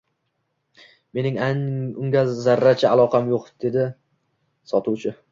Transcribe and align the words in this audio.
Mening 1.17 1.35
unga 1.51 2.23
zarracha 2.45 2.93
aloqam 2.97 3.29
yo`q, 3.33 3.41
dedi 3.65 3.83
em 3.89 3.93
sotuvchi 4.73 5.13